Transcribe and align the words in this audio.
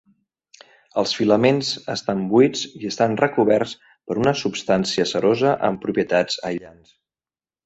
Els 1.01 1.11
filaments 1.17 1.67
estan 1.95 2.23
buits 2.31 2.63
i 2.79 2.89
estan 2.93 3.13
recoberts 3.21 3.75
per 3.91 4.17
una 4.23 4.35
substància 4.41 5.07
cerosa 5.13 5.53
amb 5.69 5.85
propietats 5.87 6.41
aïllants. 6.53 6.99